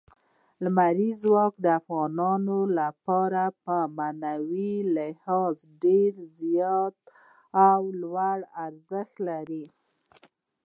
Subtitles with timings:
[0.63, 6.95] لمریز ځواک د افغانانو لپاره په معنوي لحاظ ډېر زیات
[7.71, 9.65] او لوی ارزښت لري.